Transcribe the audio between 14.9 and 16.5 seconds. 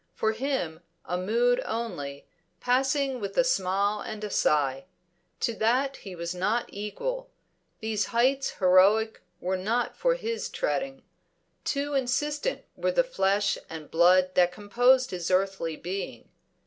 his earthly being.